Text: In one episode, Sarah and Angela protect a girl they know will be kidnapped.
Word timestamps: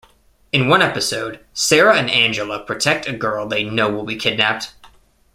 In 0.51 0.67
one 0.67 0.81
episode, 0.81 1.45
Sarah 1.53 1.95
and 1.95 2.09
Angela 2.09 2.57
protect 2.65 3.07
a 3.07 3.13
girl 3.15 3.47
they 3.47 3.63
know 3.63 3.87
will 3.91 4.03
be 4.03 4.15
kidnapped. 4.15 4.73